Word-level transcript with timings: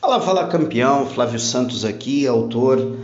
Fala, 0.00 0.20
fala 0.20 0.46
campeão, 0.46 1.06
Flávio 1.06 1.40
Santos 1.40 1.84
aqui, 1.84 2.24
autor 2.24 2.96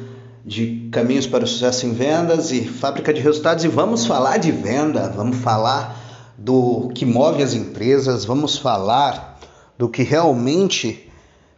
de 0.46 0.88
Caminhos 0.92 1.26
para 1.26 1.42
o 1.42 1.46
Sucesso 1.46 1.86
em 1.86 1.92
Vendas 1.92 2.52
e 2.52 2.64
Fábrica 2.64 3.12
de 3.12 3.20
Resultados. 3.20 3.64
E 3.64 3.68
vamos 3.68 4.06
falar 4.06 4.38
de 4.38 4.52
venda, 4.52 5.08
vamos 5.08 5.38
falar 5.38 6.32
do 6.38 6.92
que 6.94 7.04
move 7.04 7.42
as 7.42 7.52
empresas, 7.52 8.24
vamos 8.24 8.56
falar 8.56 9.40
do 9.76 9.88
que 9.88 10.04
realmente 10.04 11.10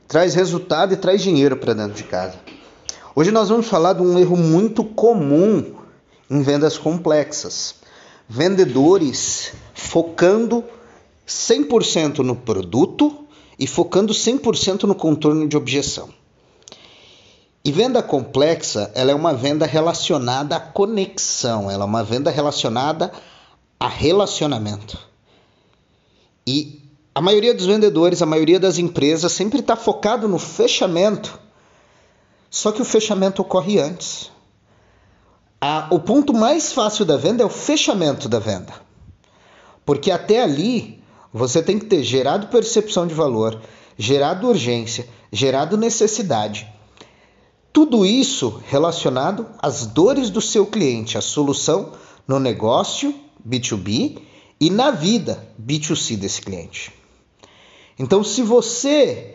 traz 0.08 0.34
resultado 0.34 0.94
e 0.94 0.96
traz 0.96 1.20
dinheiro 1.20 1.58
para 1.58 1.74
dentro 1.74 1.92
de 1.92 2.04
casa. 2.04 2.38
Hoje 3.14 3.30
nós 3.30 3.50
vamos 3.50 3.66
falar 3.66 3.92
de 3.92 4.00
um 4.00 4.18
erro 4.18 4.38
muito 4.38 4.82
comum 4.82 5.74
em 6.30 6.42
vendas 6.42 6.78
complexas. 6.78 7.74
Vendedores 8.26 9.52
focando 9.74 10.64
100% 11.28 12.20
no 12.20 12.34
produto 12.34 13.25
e 13.58 13.66
focando 13.66 14.12
100% 14.12 14.84
no 14.84 14.94
contorno 14.94 15.48
de 15.48 15.56
objeção. 15.56 16.08
E 17.64 17.72
venda 17.72 18.02
complexa, 18.02 18.92
ela 18.94 19.10
é 19.10 19.14
uma 19.14 19.34
venda 19.34 19.66
relacionada 19.66 20.54
à 20.54 20.60
conexão, 20.60 21.70
ela 21.70 21.84
é 21.84 21.86
uma 21.86 22.04
venda 22.04 22.30
relacionada 22.30 23.12
a 23.80 23.88
relacionamento. 23.88 24.98
E 26.46 26.80
a 27.14 27.20
maioria 27.20 27.54
dos 27.54 27.66
vendedores, 27.66 28.22
a 28.22 28.26
maioria 28.26 28.60
das 28.60 28.78
empresas 28.78 29.32
sempre 29.32 29.60
está 29.60 29.74
focado 29.74 30.28
no 30.28 30.38
fechamento, 30.38 31.40
só 32.48 32.70
que 32.70 32.82
o 32.82 32.84
fechamento 32.84 33.42
ocorre 33.42 33.80
antes. 33.80 34.30
A, 35.60 35.88
o 35.90 35.98
ponto 35.98 36.32
mais 36.32 36.72
fácil 36.72 37.04
da 37.04 37.16
venda 37.16 37.42
é 37.42 37.46
o 37.46 37.50
fechamento 37.50 38.28
da 38.28 38.38
venda, 38.38 38.74
porque 39.84 40.10
até 40.10 40.42
ali 40.42 41.02
você 41.36 41.62
tem 41.62 41.78
que 41.78 41.84
ter 41.84 42.02
gerado 42.02 42.46
percepção 42.46 43.06
de 43.06 43.12
valor, 43.12 43.60
gerado 43.98 44.48
urgência, 44.48 45.06
gerado 45.30 45.76
necessidade. 45.76 46.66
Tudo 47.70 48.06
isso 48.06 48.62
relacionado 48.66 49.46
às 49.58 49.84
dores 49.84 50.30
do 50.30 50.40
seu 50.40 50.64
cliente, 50.64 51.18
a 51.18 51.20
solução 51.20 51.92
no 52.26 52.40
negócio 52.40 53.14
B2B 53.46 54.18
e 54.58 54.70
na 54.70 54.90
vida 54.90 55.46
B2C 55.60 56.16
desse 56.16 56.40
cliente. 56.40 56.90
Então, 57.98 58.24
se 58.24 58.42
você 58.42 59.34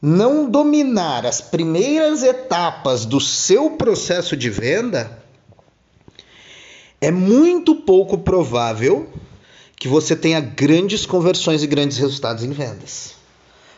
não 0.00 0.48
dominar 0.48 1.26
as 1.26 1.40
primeiras 1.40 2.22
etapas 2.22 3.04
do 3.04 3.20
seu 3.20 3.70
processo 3.70 4.36
de 4.36 4.48
venda, 4.48 5.24
é 7.00 7.10
muito 7.10 7.74
pouco 7.74 8.18
provável 8.18 9.08
que 9.82 9.88
você 9.88 10.14
tenha 10.14 10.38
grandes 10.38 11.04
conversões 11.04 11.64
e 11.64 11.66
grandes 11.66 11.98
resultados 11.98 12.44
em 12.44 12.52
vendas. 12.52 13.14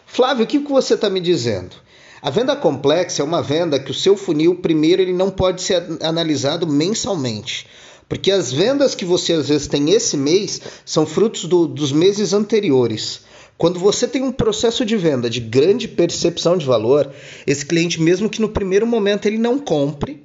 Flávio, 0.05 0.45
o 0.45 0.47
que 0.47 0.59
você 0.59 0.93
está 0.93 1.09
me 1.09 1.19
dizendo? 1.19 1.77
A 2.21 2.29
venda 2.29 2.55
complexa 2.55 3.23
é 3.23 3.25
uma 3.25 3.41
venda 3.41 3.81
que 3.81 3.91
o 3.91 3.95
seu 3.95 4.15
funil, 4.15 4.57
primeiro, 4.57 5.01
ele 5.01 5.15
não 5.15 5.31
pode 5.31 5.63
ser 5.63 5.83
analisado 6.03 6.67
mensalmente. 6.67 7.67
Porque 8.07 8.31
as 8.31 8.53
vendas 8.53 8.95
que 8.95 9.07
você 9.07 9.33
às 9.33 9.49
vezes 9.49 9.67
tem 9.67 9.93
esse 9.93 10.15
mês 10.15 10.61
são 10.85 11.07
frutos 11.07 11.47
do, 11.47 11.67
dos 11.67 11.91
meses 11.91 12.35
anteriores. 12.35 13.23
Quando 13.57 13.81
você 13.81 14.07
tem 14.07 14.23
um 14.23 14.31
processo 14.31 14.85
de 14.85 14.99
venda 14.99 15.31
de 15.31 15.41
grande 15.41 15.89
percepção 15.89 16.59
de 16.59 16.67
valor, 16.67 17.11
esse 17.47 17.65
cliente, 17.65 17.99
mesmo 17.99 18.29
que 18.29 18.43
no 18.43 18.51
primeiro 18.51 18.87
momento 18.87 19.25
ele 19.25 19.39
não 19.39 19.59
compre, 19.59 20.23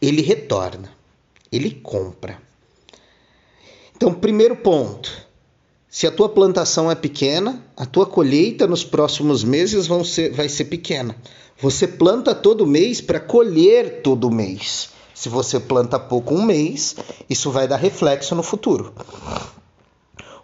ele 0.00 0.22
retorna, 0.22 0.90
ele 1.52 1.70
compra. 1.82 2.46
Então, 3.96 4.12
primeiro 4.12 4.54
ponto: 4.54 5.10
se 5.88 6.06
a 6.06 6.10
tua 6.10 6.28
plantação 6.28 6.90
é 6.90 6.94
pequena, 6.94 7.64
a 7.74 7.86
tua 7.86 8.04
colheita 8.04 8.66
nos 8.66 8.84
próximos 8.84 9.42
meses 9.42 9.86
vão 9.86 10.04
ser, 10.04 10.34
vai 10.34 10.50
ser 10.50 10.66
pequena. 10.66 11.16
Você 11.62 11.88
planta 11.88 12.34
todo 12.34 12.66
mês 12.66 13.00
para 13.00 13.18
colher 13.18 14.02
todo 14.02 14.30
mês. 14.30 14.90
Se 15.14 15.30
você 15.30 15.58
planta 15.58 15.98
pouco 15.98 16.34
um 16.34 16.42
mês, 16.42 16.94
isso 17.30 17.50
vai 17.50 17.66
dar 17.66 17.76
reflexo 17.76 18.34
no 18.34 18.42
futuro. 18.42 18.92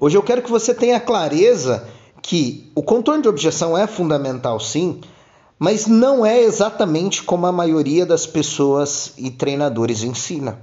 Hoje 0.01 0.17
eu 0.17 0.23
quero 0.23 0.41
que 0.41 0.51
você 0.51 0.73
tenha 0.73 0.99
clareza 0.99 1.87
que 2.23 2.73
o 2.75 2.83
contorno 2.83 3.21
de 3.21 3.29
objeção 3.29 3.77
é 3.77 3.87
fundamental, 3.87 4.59
sim, 4.59 5.03
mas 5.59 5.87
não 5.87 6.25
é 6.25 6.41
exatamente 6.41 7.23
como 7.23 7.47
a 7.47 7.53
maioria 7.53 8.07
das 8.07 8.27
pessoas 8.27 9.13
e 9.19 9.31
treinadores 9.31 10.03
ensina. 10.03 10.59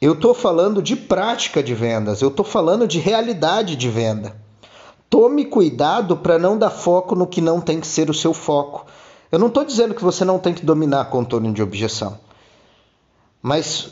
Eu 0.00 0.12
estou 0.12 0.34
falando 0.34 0.82
de 0.82 0.94
prática 0.94 1.62
de 1.62 1.74
vendas, 1.74 2.20
eu 2.20 2.28
estou 2.28 2.44
falando 2.44 2.86
de 2.86 2.98
realidade 2.98 3.76
de 3.76 3.88
venda. 3.88 4.36
Tome 5.08 5.46
cuidado 5.46 6.16
para 6.16 6.38
não 6.38 6.58
dar 6.58 6.70
foco 6.70 7.14
no 7.14 7.26
que 7.26 7.40
não 7.40 7.60
tem 7.60 7.80
que 7.80 7.86
ser 7.86 8.10
o 8.10 8.14
seu 8.14 8.34
foco. 8.34 8.86
Eu 9.32 9.38
não 9.38 9.46
estou 9.46 9.64
dizendo 9.64 9.94
que 9.94 10.04
você 10.04 10.24
não 10.24 10.38
tem 10.38 10.52
que 10.52 10.66
dominar 10.66 11.06
contorno 11.06 11.52
de 11.52 11.62
objeção. 11.62 12.18
Mas 13.40 13.88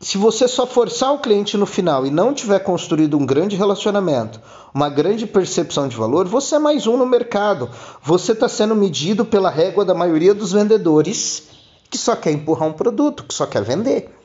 se 0.00 0.18
você 0.18 0.48
só 0.48 0.66
forçar 0.66 1.12
o 1.12 1.20
cliente 1.20 1.56
no 1.56 1.66
final 1.66 2.04
e 2.04 2.10
não 2.10 2.34
tiver 2.34 2.58
construído 2.58 3.16
um 3.16 3.24
grande 3.24 3.54
relacionamento, 3.54 4.40
uma 4.74 4.88
grande 4.88 5.26
percepção 5.26 5.86
de 5.86 5.96
valor, 5.96 6.26
você 6.26 6.56
é 6.56 6.58
mais 6.58 6.88
um 6.88 6.96
no 6.96 7.06
mercado. 7.06 7.70
Você 8.02 8.32
está 8.32 8.48
sendo 8.48 8.74
medido 8.74 9.24
pela 9.24 9.50
régua 9.50 9.84
da 9.84 9.94
maioria 9.94 10.34
dos 10.34 10.50
vendedores 10.50 11.44
que 11.88 11.96
só 11.96 12.16
quer 12.16 12.32
empurrar 12.32 12.68
um 12.68 12.72
produto, 12.72 13.22
que 13.22 13.34
só 13.34 13.46
quer 13.46 13.62
vender. 13.62 14.21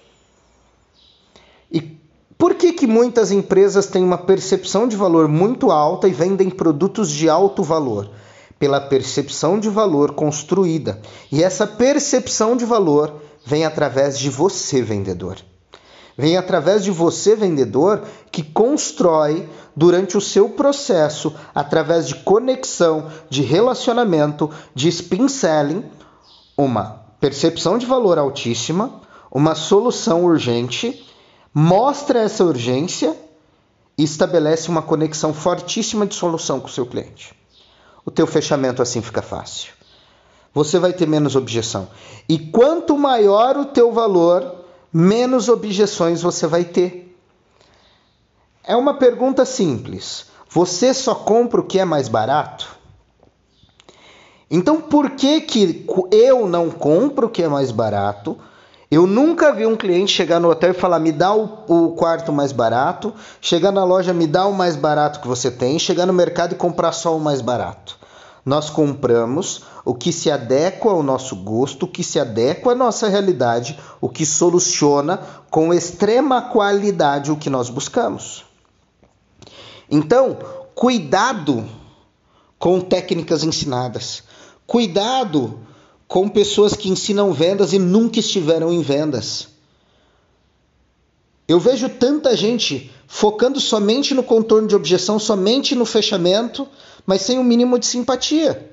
Que 2.87 2.93
muitas 2.93 3.33
empresas 3.33 3.85
têm 3.87 4.01
uma 4.01 4.17
percepção 4.17 4.87
de 4.87 4.95
valor 4.95 5.27
muito 5.27 5.71
alta 5.71 6.07
e 6.07 6.13
vendem 6.13 6.49
produtos 6.49 7.11
de 7.11 7.27
alto 7.27 7.61
valor? 7.61 8.09
Pela 8.57 8.79
percepção 8.79 9.59
de 9.59 9.67
valor 9.67 10.13
construída. 10.13 11.01
E 11.29 11.43
essa 11.43 11.67
percepção 11.67 12.55
de 12.55 12.63
valor 12.63 13.13
vem 13.45 13.65
através 13.65 14.17
de 14.17 14.29
você, 14.29 14.81
vendedor. 14.81 15.35
Vem 16.17 16.37
através 16.37 16.81
de 16.81 16.89
você, 16.89 17.35
vendedor, 17.35 18.03
que 18.31 18.41
constrói 18.41 19.49
durante 19.75 20.15
o 20.15 20.21
seu 20.21 20.47
processo, 20.47 21.35
através 21.53 22.07
de 22.07 22.15
conexão, 22.15 23.07
de 23.29 23.41
relacionamento, 23.41 24.49
de 24.73 24.87
spin 24.87 25.27
selling, 25.27 25.83
uma 26.57 27.01
percepção 27.19 27.77
de 27.77 27.85
valor 27.85 28.17
altíssima, 28.17 29.01
uma 29.29 29.55
solução 29.55 30.23
urgente 30.23 31.05
mostra 31.59 32.19
essa 32.19 32.43
urgência 32.43 33.17
e 33.97 34.03
estabelece 34.03 34.69
uma 34.69 34.83
conexão 34.83 35.33
fortíssima 35.33 36.05
de 36.05 36.13
solução 36.13 36.59
com 36.59 36.67
o 36.67 36.71
seu 36.71 36.85
cliente. 36.85 37.33
O 38.05 38.11
teu 38.11 38.27
fechamento 38.27 38.79
assim 38.79 39.01
fica 39.01 39.23
fácil. 39.23 39.73
Você 40.53 40.77
vai 40.77 40.93
ter 40.93 41.07
menos 41.07 41.35
objeção. 41.35 41.87
E 42.29 42.37
quanto 42.37 42.95
maior 42.95 43.57
o 43.57 43.65
teu 43.65 43.91
valor, 43.91 44.65
menos 44.93 45.49
objeções 45.49 46.21
você 46.21 46.45
vai 46.45 46.63
ter. 46.63 47.17
É 48.63 48.75
uma 48.75 48.93
pergunta 48.93 49.43
simples. 49.43 50.27
Você 50.51 50.93
só 50.93 51.15
compra 51.15 51.59
o 51.59 51.65
que 51.65 51.79
é 51.79 51.85
mais 51.85 52.07
barato? 52.07 52.77
Então 54.47 54.79
por 54.79 55.09
que, 55.09 55.41
que 55.41 55.87
eu 56.11 56.47
não 56.47 56.69
compro 56.69 57.25
o 57.25 57.29
que 57.31 57.41
é 57.41 57.47
mais 57.47 57.71
barato? 57.71 58.37
Eu 58.89 59.05
nunca 59.05 59.51
vi 59.51 59.65
um 59.65 59.75
cliente 59.75 60.13
chegar 60.13 60.39
no 60.39 60.49
hotel 60.49 60.71
e 60.71 60.73
falar: 60.73 60.99
me 60.99 61.11
dá 61.11 61.33
o, 61.33 61.65
o, 61.67 61.91
quarto 61.91 62.31
mais 62.31 62.53
barato, 62.53 63.13
chegar 63.41 63.71
na 63.71 63.83
loja, 63.83 64.13
me 64.13 64.25
dá 64.25 64.45
o 64.47 64.53
mais 64.53 64.75
barato 64.75 65.19
que 65.19 65.27
você 65.27 65.51
tem, 65.51 65.77
chegar 65.77 66.05
no 66.05 66.13
mercado 66.13 66.53
e 66.53 66.57
comprar 66.57 66.93
só 66.93 67.15
o 67.15 67.19
mais 67.19 67.41
barato. 67.41 67.97
Nós 68.45 68.69
compramos 68.69 69.63
o 69.83 69.93
que 69.93 70.13
se 70.13 70.31
adequa 70.31 70.89
ao 70.89 71.03
nosso 71.03 71.35
gosto, 71.35 71.83
o 71.83 71.87
que 71.87 72.01
se 72.01 72.17
adequa 72.17 72.71
à 72.71 72.75
nossa 72.75 73.09
realidade, 73.09 73.77
o 73.99 74.07
que 74.07 74.25
soluciona 74.25 75.19
com 75.49 75.73
extrema 75.73 76.41
qualidade 76.41 77.29
o 77.29 77.35
que 77.35 77.49
nós 77.49 77.69
buscamos. 77.69 78.45
Então, 79.91 80.37
cuidado 80.73 81.65
com 82.57 82.79
técnicas 82.79 83.43
ensinadas. 83.43 84.23
Cuidado 84.65 85.59
com 86.07 86.29
pessoas 86.29 86.73
que 86.73 86.89
ensinam 86.89 87.33
vendas 87.33 87.73
e 87.73 87.79
nunca 87.79 88.19
estiveram 88.19 88.71
em 88.71 88.81
vendas. 88.81 89.49
Eu 91.47 91.59
vejo 91.59 91.89
tanta 91.89 92.35
gente 92.35 92.91
focando 93.07 93.59
somente 93.59 94.13
no 94.13 94.23
contorno 94.23 94.67
de 94.67 94.75
objeção, 94.75 95.17
somente 95.17 95.75
no 95.75 95.85
fechamento, 95.85 96.67
mas 97.05 97.21
sem 97.21 97.37
o 97.37 97.41
um 97.41 97.43
mínimo 97.43 97.79
de 97.79 97.85
simpatia, 97.85 98.69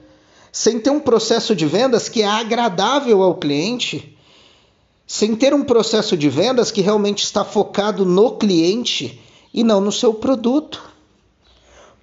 sem 0.51 0.81
ter 0.81 0.91
um 0.91 1.01
processo 1.01 1.55
de 1.55 1.67
vendas 1.67 2.09
que 2.09 2.23
é 2.23 2.27
agradável 2.27 3.23
ao 3.23 3.37
cliente, 3.37 4.17
sem 5.07 5.37
ter 5.37 5.55
um 5.55 5.63
processo 5.63 6.17
de 6.17 6.29
vendas 6.29 6.71
que 6.71 6.81
realmente 6.81 7.23
está 7.23 7.45
focado 7.45 8.05
no 8.05 8.37
cliente 8.37 9.21
e 9.53 9.63
não 9.63 9.81
no 9.81 9.93
seu 9.93 10.15
produto. 10.15 10.94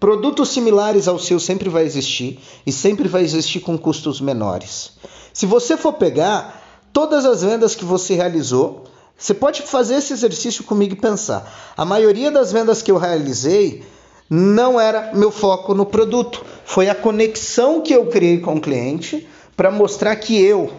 Produtos 0.02 0.50
similares 0.50 1.08
ao 1.08 1.20
seu 1.20 1.40
sempre 1.40 1.70
vai 1.70 1.84
existir 1.84 2.40
e 2.66 2.72
sempre 2.72 3.08
vai 3.08 3.22
existir 3.22 3.60
com 3.60 3.78
custos 3.78 4.20
menores. 4.20 4.94
Se 5.32 5.46
você 5.46 5.78
for 5.78 5.94
pegar 5.94 6.90
todas 6.92 7.24
as 7.24 7.44
vendas 7.44 7.76
que 7.76 7.86
você 7.86 8.16
realizou, 8.16 8.86
você 9.16 9.32
pode 9.32 9.62
fazer 9.62 9.98
esse 9.98 10.12
exercício 10.12 10.64
comigo 10.64 10.94
e 10.94 11.00
pensar. 11.00 11.74
A 11.78 11.86
maioria 11.86 12.32
das 12.32 12.52
vendas 12.52 12.82
que 12.82 12.92
eu 12.92 12.98
realizei 12.98 13.84
não 14.28 14.82
era 14.82 15.12
meu 15.14 15.30
foco 15.30 15.76
no 15.76 15.86
produto. 15.86 16.44
Foi 16.66 16.90
a 16.90 16.96
conexão 16.96 17.80
que 17.80 17.94
eu 17.94 18.08
criei 18.08 18.40
com 18.40 18.56
o 18.56 18.60
cliente 18.60 19.28
para 19.56 19.70
mostrar 19.70 20.16
que 20.16 20.36
eu 20.36 20.74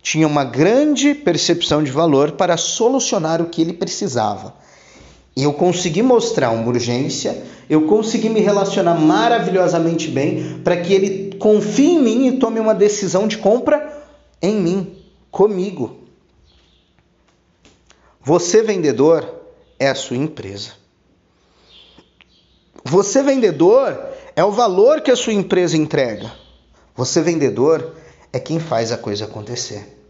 tinha 0.00 0.28
uma 0.28 0.44
grande 0.44 1.12
percepção 1.12 1.82
de 1.82 1.90
valor 1.90 2.30
para 2.30 2.56
solucionar 2.56 3.42
o 3.42 3.46
que 3.46 3.62
ele 3.62 3.72
precisava. 3.72 4.61
Eu 5.36 5.52
consegui 5.54 6.02
mostrar 6.02 6.50
uma 6.50 6.68
urgência, 6.68 7.42
eu 7.68 7.86
consegui 7.86 8.28
me 8.28 8.40
relacionar 8.40 8.94
maravilhosamente 8.94 10.08
bem 10.08 10.60
para 10.62 10.76
que 10.76 10.92
ele 10.92 11.36
confie 11.38 11.92
em 11.92 12.02
mim 12.02 12.26
e 12.28 12.38
tome 12.38 12.60
uma 12.60 12.74
decisão 12.74 13.26
de 13.26 13.38
compra 13.38 14.04
em 14.40 14.54
mim, 14.56 14.96
comigo. 15.30 15.98
Você, 18.22 18.62
vendedor, 18.62 19.26
é 19.78 19.88
a 19.88 19.94
sua 19.94 20.16
empresa. 20.16 20.72
Você, 22.84 23.22
vendedor, 23.22 23.98
é 24.36 24.44
o 24.44 24.50
valor 24.50 25.00
que 25.00 25.10
a 25.10 25.16
sua 25.16 25.32
empresa 25.32 25.76
entrega. 25.76 26.30
Você, 26.94 27.22
vendedor, 27.22 27.94
é 28.32 28.38
quem 28.38 28.60
faz 28.60 28.92
a 28.92 28.98
coisa 28.98 29.24
acontecer. 29.24 30.01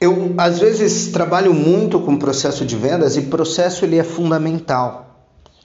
Eu 0.00 0.34
às 0.36 0.58
vezes 0.58 1.10
trabalho 1.10 1.54
muito 1.54 2.00
com 2.00 2.18
processo 2.18 2.64
de 2.66 2.76
vendas 2.76 3.16
e 3.16 3.22
processo 3.22 3.84
ele 3.84 3.96
é 3.96 4.04
fundamental. 4.04 5.06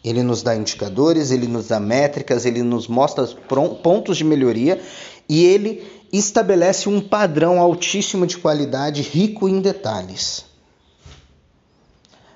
Ele 0.04 0.24
nos 0.24 0.42
dá 0.42 0.56
indicadores, 0.56 1.32
ele 1.32 1.48
nos 1.48 1.68
dá 1.68 1.80
métricas, 1.80 2.46
ele 2.46 2.64
nos 2.64 2.88
mostra 2.88 3.28
pontos 3.84 4.18
de 4.18 4.24
melhoria 4.24 4.82
e 5.30 5.46
ele 5.46 5.84
estabelece 6.12 6.90
um 6.90 7.00
padrão 7.00 7.60
altíssimo 7.60 8.26
de 8.26 8.38
qualidade, 8.38 9.02
rico 9.02 9.48
em 9.48 9.62
detalhes. 9.62 10.46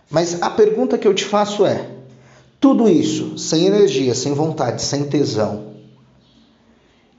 Mas 0.09 0.41
a 0.41 0.49
pergunta 0.49 0.97
que 0.97 1.07
eu 1.07 1.13
te 1.13 1.25
faço 1.25 1.65
é: 1.65 1.89
tudo 2.59 2.87
isso 2.87 3.37
sem 3.37 3.65
energia, 3.65 4.13
sem 4.13 4.33
vontade, 4.33 4.81
sem 4.81 5.05
tesão 5.05 5.73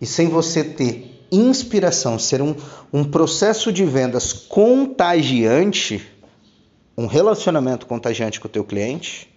e 0.00 0.06
sem 0.06 0.28
você 0.28 0.62
ter 0.62 1.05
inspiração, 1.30 2.18
ser 2.18 2.40
um, 2.42 2.54
um 2.92 3.04
processo 3.04 3.72
de 3.72 3.84
vendas 3.84 4.32
contagiante, 4.32 6.06
um 6.96 7.06
relacionamento 7.06 7.86
contagiante 7.86 8.40
com 8.40 8.48
o 8.48 8.50
teu 8.50 8.64
cliente, 8.64 9.32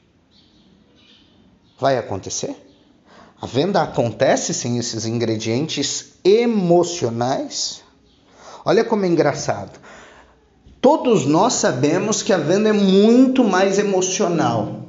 vai 1.80 1.98
acontecer? 1.98 2.56
A 3.42 3.46
venda 3.46 3.82
acontece 3.82 4.54
sem 4.54 4.78
esses 4.78 5.06
ingredientes 5.06 6.14
emocionais? 6.24 7.82
Olha 8.66 8.84
como 8.84 9.06
é 9.06 9.08
engraçado. 9.08 9.80
Todos 10.82 11.26
nós 11.26 11.54
sabemos 11.54 12.22
que 12.22 12.34
a 12.34 12.38
venda 12.38 12.70
é 12.70 12.74
muito 12.74 13.44
mais 13.44 13.80
emocional, 13.80 14.89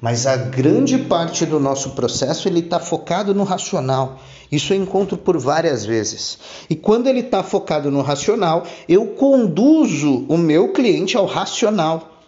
mas 0.00 0.26
a 0.26 0.36
grande 0.36 0.96
parte 0.96 1.44
do 1.44 1.60
nosso 1.60 1.90
processo 1.90 2.48
ele 2.48 2.60
está 2.60 2.80
focado 2.80 3.34
no 3.34 3.44
racional. 3.44 4.20
Isso 4.50 4.72
eu 4.72 4.82
encontro 4.82 5.16
por 5.16 5.38
várias 5.38 5.84
vezes. 5.84 6.38
E 6.70 6.74
quando 6.74 7.06
ele 7.06 7.20
está 7.20 7.42
focado 7.42 7.90
no 7.90 8.00
racional, 8.00 8.66
eu 8.88 9.08
conduzo 9.08 10.24
o 10.28 10.38
meu 10.38 10.72
cliente 10.72 11.16
ao 11.16 11.26
racional, 11.26 12.18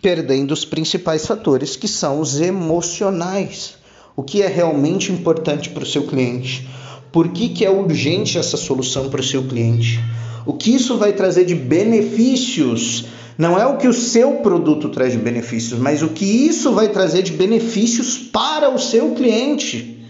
perdendo 0.00 0.52
os 0.52 0.64
principais 0.64 1.26
fatores 1.26 1.76
que 1.76 1.86
são 1.86 2.20
os 2.20 2.40
emocionais. 2.40 3.76
O 4.16 4.22
que 4.22 4.42
é 4.42 4.48
realmente 4.48 5.12
importante 5.12 5.68
para 5.68 5.82
o 5.82 5.86
seu 5.86 6.06
cliente? 6.06 6.66
Por 7.12 7.28
que, 7.28 7.50
que 7.50 7.64
é 7.64 7.70
urgente 7.70 8.38
essa 8.38 8.56
solução 8.56 9.10
para 9.10 9.20
o 9.20 9.24
seu 9.24 9.44
cliente? 9.46 10.00
O 10.46 10.54
que 10.54 10.74
isso 10.74 10.96
vai 10.96 11.12
trazer 11.12 11.44
de 11.44 11.54
benefícios? 11.54 13.04
Não 13.38 13.56
é 13.56 13.64
o 13.64 13.76
que 13.76 13.86
o 13.86 13.92
seu 13.92 14.38
produto 14.38 14.88
traz 14.88 15.12
de 15.12 15.18
benefícios, 15.18 15.78
mas 15.78 16.02
o 16.02 16.08
que 16.08 16.24
isso 16.24 16.72
vai 16.72 16.88
trazer 16.88 17.22
de 17.22 17.30
benefícios 17.30 18.18
para 18.18 18.68
o 18.68 18.80
seu 18.80 19.14
cliente 19.14 20.04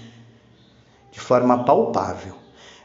de 1.12 1.20
forma 1.20 1.62
palpável, 1.62 2.34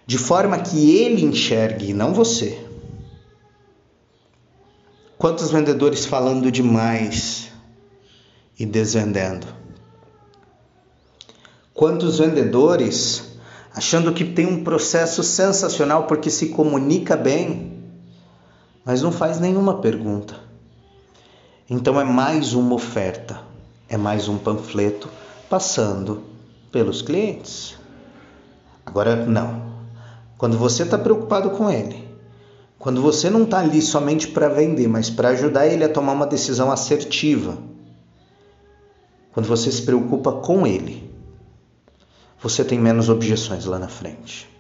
de 0.06 0.18
forma 0.18 0.60
que 0.60 0.98
ele 0.98 1.24
enxergue 1.24 1.92
e 1.92 1.94
não 1.94 2.14
você. 2.14 2.60
Quantos 5.18 5.50
vendedores 5.50 6.06
falando 6.06 6.52
demais 6.52 7.48
e 8.60 8.66
desvendendo? 8.66 9.48
Quantos 11.74 12.20
vendedores 12.20 13.38
achando 13.74 14.12
que 14.12 14.26
tem 14.26 14.46
um 14.46 14.62
processo 14.62 15.24
sensacional 15.24 16.06
porque 16.06 16.30
se 16.30 16.50
comunica 16.50 17.16
bem, 17.16 17.73
mas 18.86 19.02
não 19.02 19.12
faz 19.12 19.40
nenhuma 19.40 19.80
pergunta? 19.80 20.36
Então 21.70 22.00
é 22.00 22.04
mais 22.04 22.54
uma 22.54 22.76
oferta, 22.76 23.42
é 23.88 23.98
mais 23.98 24.28
um 24.28 24.38
panfleto 24.38 25.10
passando 25.50 26.24
pelos 26.72 27.02
clientes. 27.02 27.78
Agora, 28.86 29.16
não. 29.26 29.74
Quando 30.38 30.58
você 30.58 30.84
está 30.84 30.98
preocupado 30.98 31.52
com 31.52 31.70
ele, 31.70 32.08
quando 32.78 33.02
você 33.02 33.30
não 33.30 33.44
está 33.44 33.60
ali 33.60 33.82
somente 33.82 34.28
para 34.28 34.50
vender, 34.50 34.90
mas 34.90 35.10
para 35.10 35.30
ajudar 35.30 35.68
ele 35.68 35.86
a 35.86 35.90
tomar 35.90 36.12
uma 36.12 36.28
decisão 36.28 36.70
assertiva, 36.70 37.58
quando 39.32 39.46
você 39.48 39.72
se 39.72 39.82
preocupa 39.82 40.32
com 40.34 40.68
ele, 40.68 41.10
você 42.42 42.64
tem 42.64 42.78
menos 42.78 43.08
objeções 43.08 43.64
lá 43.66 43.80
na 43.80 43.88
frente. 43.88 44.53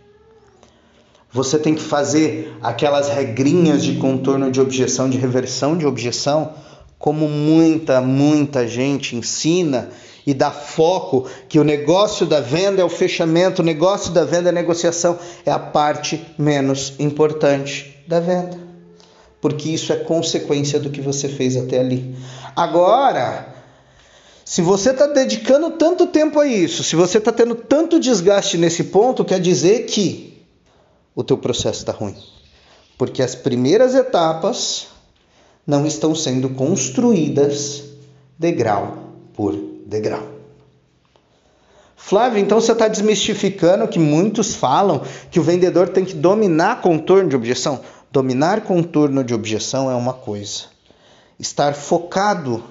Você 1.33 1.57
tem 1.57 1.73
que 1.73 1.81
fazer 1.81 2.55
aquelas 2.61 3.09
regrinhas 3.09 3.83
de 3.83 3.95
contorno 3.95 4.51
de 4.51 4.61
objeção, 4.61 5.09
de 5.09 5.17
reversão 5.17 5.75
de 5.75 5.83
objeção, 5.83 6.53
como 6.99 7.27
muita, 7.27 7.99
muita 7.99 8.67
gente 8.67 9.15
ensina 9.15 9.89
e 10.27 10.33
dá 10.33 10.51
foco 10.51 11.27
que 11.49 11.57
o 11.57 11.63
negócio 11.63 12.27
da 12.27 12.39
venda 12.39 12.81
é 12.81 12.85
o 12.85 12.89
fechamento, 12.89 13.63
o 13.63 13.65
negócio 13.65 14.11
da 14.11 14.23
venda 14.23 14.49
é 14.49 14.51
a 14.51 14.53
negociação, 14.53 15.17
é 15.43 15.51
a 15.51 15.57
parte 15.57 16.23
menos 16.37 16.93
importante 16.99 17.97
da 18.07 18.19
venda. 18.19 18.57
Porque 19.41 19.69
isso 19.69 19.91
é 19.91 19.97
consequência 19.97 20.79
do 20.79 20.91
que 20.91 21.01
você 21.01 21.27
fez 21.27 21.57
até 21.57 21.79
ali. 21.79 22.15
Agora, 22.55 23.47
se 24.45 24.61
você 24.61 24.91
está 24.91 25.07
dedicando 25.07 25.71
tanto 25.71 26.05
tempo 26.05 26.39
a 26.39 26.47
isso, 26.47 26.83
se 26.83 26.95
você 26.95 27.17
está 27.17 27.31
tendo 27.31 27.55
tanto 27.55 27.99
desgaste 27.99 28.55
nesse 28.55 28.85
ponto, 28.85 29.25
quer 29.25 29.39
dizer 29.39 29.87
que 29.87 30.32
o 31.15 31.23
teu 31.23 31.37
processo 31.37 31.79
está 31.79 31.91
ruim. 31.91 32.15
Porque 32.97 33.21
as 33.21 33.35
primeiras 33.35 33.95
etapas 33.95 34.87
não 35.65 35.85
estão 35.85 36.13
sendo 36.13 36.49
construídas 36.49 37.83
degrau 38.37 38.97
por 39.33 39.55
degrau. 39.85 40.33
Flávio, 41.95 42.39
então 42.39 42.59
você 42.59 42.73
está 42.73 42.87
desmistificando 42.87 43.87
que 43.87 43.97
muitos 43.97 44.53
falam 44.53 45.01
que 45.31 45.39
o 45.39 45.43
vendedor 45.43 45.87
tem 45.87 46.03
que 46.03 46.13
dominar 46.13 46.81
contorno 46.81 47.29
de 47.29 47.35
objeção. 47.35 47.79
Dominar 48.11 48.61
contorno 48.61 49.23
de 49.23 49.33
objeção 49.33 49.89
é 49.89 49.95
uma 49.95 50.13
coisa. 50.13 50.65
Estar 51.39 51.73
focado 51.73 52.61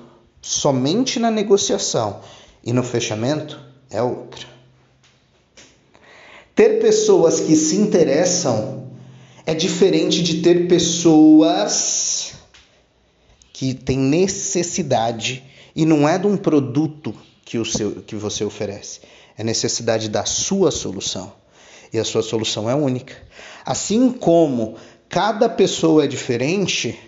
somente 0.42 1.18
na 1.18 1.30
negociação 1.30 2.20
e 2.62 2.72
no 2.72 2.82
fechamento 2.82 3.58
é 3.90 4.02
outra. 4.02 4.51
Ter 6.54 6.80
pessoas 6.80 7.40
que 7.40 7.56
se 7.56 7.76
interessam 7.76 8.88
é 9.46 9.54
diferente 9.54 10.22
de 10.22 10.42
ter 10.42 10.68
pessoas 10.68 12.34
que 13.52 13.74
têm 13.74 13.98
necessidade 13.98 15.42
e 15.74 15.86
não 15.86 16.08
é 16.08 16.18
de 16.18 16.26
um 16.26 16.36
produto 16.36 17.14
que, 17.44 17.58
o 17.58 17.64
seu, 17.64 18.02
que 18.02 18.14
você 18.14 18.44
oferece, 18.44 19.00
é 19.36 19.42
necessidade 19.42 20.08
da 20.08 20.24
sua 20.24 20.70
solução. 20.70 21.32
E 21.92 21.98
a 21.98 22.04
sua 22.04 22.22
solução 22.22 22.68
é 22.68 22.74
única. 22.74 23.14
Assim 23.64 24.10
como 24.10 24.76
cada 25.08 25.48
pessoa 25.48 26.04
é 26.04 26.06
diferente, 26.06 26.98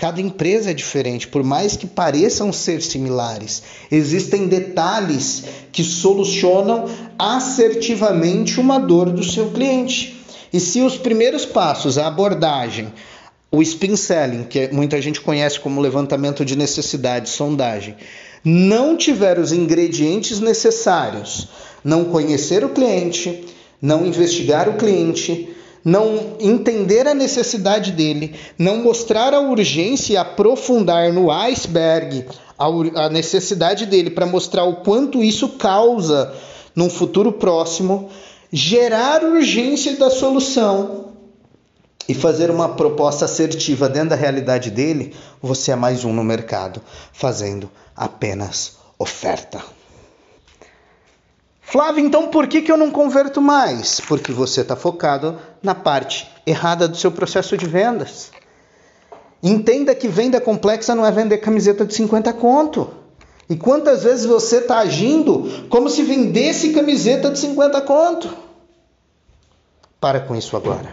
cada 0.00 0.18
empresa 0.18 0.70
é 0.70 0.72
diferente, 0.72 1.28
por 1.28 1.44
mais 1.44 1.76
que 1.76 1.86
pareçam 1.86 2.50
ser 2.54 2.80
similares, 2.80 3.62
existem 3.92 4.46
detalhes 4.46 5.44
que 5.70 5.84
solucionam 5.84 6.86
assertivamente 7.18 8.58
uma 8.58 8.78
dor 8.78 9.10
do 9.10 9.22
seu 9.22 9.50
cliente. 9.50 10.24
E 10.50 10.58
se 10.58 10.80
os 10.80 10.96
primeiros 10.96 11.44
passos, 11.44 11.98
a 11.98 12.06
abordagem, 12.06 12.90
o 13.52 13.60
spin 13.60 13.94
selling, 13.94 14.44
que 14.44 14.70
muita 14.72 15.02
gente 15.02 15.20
conhece 15.20 15.60
como 15.60 15.82
levantamento 15.82 16.46
de 16.46 16.56
necessidade, 16.56 17.28
sondagem, 17.28 17.94
não 18.42 18.96
tiver 18.96 19.38
os 19.38 19.52
ingredientes 19.52 20.40
necessários, 20.40 21.46
não 21.84 22.06
conhecer 22.06 22.64
o 22.64 22.70
cliente, 22.70 23.44
não 23.82 24.06
investigar 24.06 24.66
o 24.66 24.78
cliente, 24.78 25.49
não 25.84 26.36
entender 26.40 27.06
a 27.06 27.14
necessidade 27.14 27.92
dele, 27.92 28.34
não 28.58 28.76
mostrar 28.82 29.32
a 29.32 29.40
urgência 29.40 30.14
e 30.14 30.16
aprofundar 30.16 31.12
no 31.12 31.30
iceberg 31.30 32.26
a, 32.58 33.08
necessidade 33.08 33.86
dele 33.86 34.10
para 34.10 34.26
mostrar 34.26 34.64
o 34.64 34.76
quanto 34.76 35.22
isso 35.22 35.50
causa 35.50 36.34
num 36.76 36.90
futuro 36.90 37.32
próximo, 37.32 38.10
gerar 38.52 39.24
urgência 39.24 39.96
da 39.96 40.10
solução 40.10 41.06
e 42.08 42.14
fazer 42.14 42.50
uma 42.50 42.70
proposta 42.70 43.24
assertiva 43.24 43.88
dentro 43.88 44.10
da 44.10 44.16
realidade 44.16 44.70
dele, 44.70 45.14
você 45.40 45.72
é 45.72 45.76
mais 45.76 46.04
um 46.04 46.12
no 46.12 46.24
mercado, 46.24 46.82
fazendo 47.12 47.70
apenas 47.96 48.76
oferta. 48.98 49.79
Flávio, 51.70 52.04
então 52.04 52.26
por 52.26 52.48
que, 52.48 52.62
que 52.62 52.72
eu 52.72 52.76
não 52.76 52.90
converto 52.90 53.40
mais? 53.40 54.00
Porque 54.00 54.32
você 54.32 54.62
está 54.62 54.74
focado 54.74 55.38
na 55.62 55.72
parte 55.72 56.28
errada 56.44 56.88
do 56.88 56.96
seu 56.96 57.12
processo 57.12 57.56
de 57.56 57.64
vendas. 57.64 58.32
Entenda 59.40 59.94
que 59.94 60.08
venda 60.08 60.40
complexa 60.40 60.96
não 60.96 61.06
é 61.06 61.12
vender 61.12 61.38
camiseta 61.38 61.86
de 61.86 61.94
50 61.94 62.32
conto. 62.32 62.90
E 63.48 63.56
quantas 63.56 64.02
vezes 64.02 64.26
você 64.26 64.56
está 64.56 64.78
agindo 64.78 65.68
como 65.68 65.88
se 65.88 66.02
vendesse 66.02 66.72
camiseta 66.72 67.30
de 67.30 67.38
50 67.38 67.80
conto? 67.82 68.36
Para 70.00 70.18
com 70.18 70.34
isso 70.34 70.56
agora. 70.56 70.92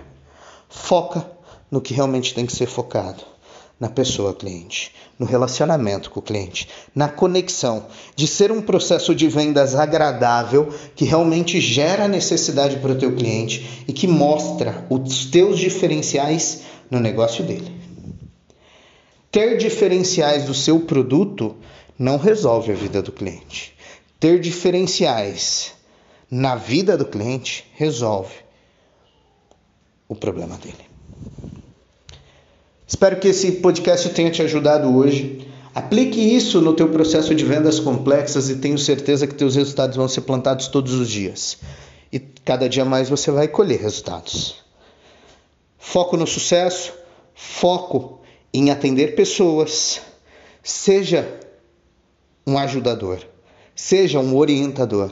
Foca 0.69 1.25
no 1.71 1.81
que 1.81 1.93
realmente 1.93 2.35
tem 2.35 2.45
que 2.45 2.55
ser 2.55 2.67
focado 2.67 3.23
na 3.79 3.89
pessoa 3.89 4.33
cliente, 4.33 4.91
no 5.19 5.25
relacionamento 5.25 6.09
com 6.09 6.19
o 6.19 6.23
cliente, 6.23 6.67
na 6.95 7.07
conexão, 7.07 7.85
de 8.15 8.27
ser 8.27 8.51
um 8.51 8.61
processo 8.61 9.13
de 9.13 9.27
vendas 9.27 9.75
agradável 9.75 10.73
que 10.95 11.05
realmente 11.05 11.61
gera 11.61 12.07
necessidade 12.07 12.77
para 12.77 12.91
o 12.91 12.97
teu 12.97 13.15
cliente 13.15 13.83
e 13.87 13.93
que 13.93 14.07
mostra 14.07 14.85
os 14.89 15.25
teus 15.25 15.59
diferenciais 15.59 16.61
no 16.89 16.99
negócio 16.99 17.43
dele. 17.43 17.71
Ter 19.31 19.57
diferenciais 19.57 20.45
do 20.45 20.53
seu 20.53 20.79
produto 20.79 21.55
não 21.99 22.17
resolve 22.17 22.71
a 22.71 22.75
vida 22.75 23.01
do 23.01 23.11
cliente. 23.11 23.75
Ter 24.19 24.39
diferenciais 24.39 25.73
na 26.29 26.55
vida 26.55 26.97
do 26.97 27.05
cliente 27.05 27.65
resolve 27.75 28.33
o 30.07 30.15
problema 30.15 30.57
dele. 30.57 30.86
Espero 32.87 33.19
que 33.19 33.27
esse 33.27 33.51
podcast 33.53 34.07
tenha 34.09 34.31
te 34.31 34.41
ajudado 34.41 34.95
hoje. 34.95 35.45
Aplique 35.75 36.21
isso 36.21 36.61
no 36.61 36.73
teu 36.73 36.87
processo 36.87 37.35
de 37.35 37.43
vendas 37.43 37.81
complexas 37.81 38.49
e 38.49 38.55
tenho 38.55 38.77
certeza 38.77 39.27
que 39.27 39.35
teus 39.35 39.55
resultados 39.55 39.97
vão 39.97 40.07
ser 40.07 40.21
plantados 40.21 40.69
todos 40.69 40.93
os 40.93 41.09
dias. 41.09 41.57
E 42.13 42.17
cada 42.17 42.69
dia 42.69 42.85
mais 42.85 43.09
você 43.09 43.29
vai 43.29 43.49
colher 43.49 43.81
resultados. 43.81 44.63
Foco 45.77 46.15
no 46.15 46.25
sucesso, 46.25 46.93
foco 47.35 48.21
em 48.53 48.71
atender 48.71 49.15
pessoas. 49.15 50.01
Seja 50.63 51.27
um 52.45 52.57
ajudador, 52.57 53.19
seja 53.75 54.17
um 54.21 54.33
orientador, 54.37 55.11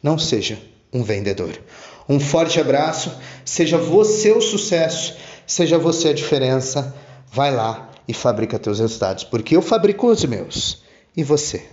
não 0.00 0.16
seja 0.16 0.56
um 0.92 1.02
vendedor. 1.02 1.60
Um 2.08 2.20
forte 2.20 2.60
abraço, 2.60 3.12
seja 3.44 3.76
você 3.76 4.30
o 4.30 4.40
sucesso 4.40 5.16
Seja 5.46 5.78
você 5.78 6.08
a 6.08 6.12
diferença, 6.14 6.94
vai 7.30 7.54
lá 7.54 7.90
e 8.06 8.14
fabrica 8.14 8.58
teus 8.58 8.78
resultados, 8.78 9.24
porque 9.24 9.56
eu 9.56 9.62
fabrico 9.62 10.06
os 10.06 10.24
meus. 10.24 10.82
E 11.16 11.22
você? 11.22 11.66